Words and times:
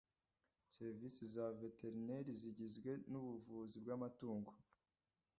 serivisi 0.73 1.21
za 1.33 1.45
veterineri 1.63 2.31
zigizwe 2.41 2.91
n 3.11 3.13
ubuvuzi 3.21 3.77
bw 3.83 3.89
amatungo 3.97 4.51